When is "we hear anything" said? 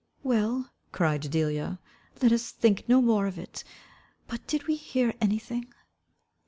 4.65-5.71